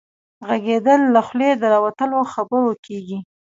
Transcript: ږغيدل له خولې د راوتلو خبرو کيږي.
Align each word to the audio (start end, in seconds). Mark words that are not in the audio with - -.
ږغيدل 0.49 1.01
له 1.15 1.21
خولې 1.27 1.49
د 1.57 1.63
راوتلو 1.73 2.17
خبرو 2.33 2.71
کيږي. 2.85 3.17